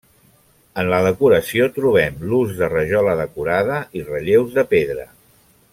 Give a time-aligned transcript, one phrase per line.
[0.83, 5.07] En la decoració trobem l'ús de rajola decorada i relleus de pedra.